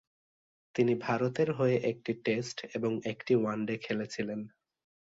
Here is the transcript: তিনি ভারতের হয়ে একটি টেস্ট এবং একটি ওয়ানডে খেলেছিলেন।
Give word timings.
তিনি 0.75 0.93
ভারতের 1.01 1.49
হয়ে 1.51 1.77
একটি 1.83 2.11
টেস্ট 2.25 2.57
এবং 2.75 2.91
একটি 3.05 3.33
ওয়ানডে 3.35 3.75
খেলেছিলেন। 3.77 4.39